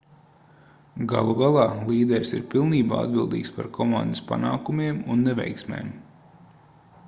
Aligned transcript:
galu 1.11 1.35
galā 1.41 1.65
līderis 1.89 2.31
ir 2.37 2.41
pilnībā 2.53 3.03
atbildīgs 3.07 3.53
par 3.59 3.69
komandas 3.79 4.25
panākumiem 4.33 5.07
un 5.17 5.25
neveiksmēm 5.29 5.97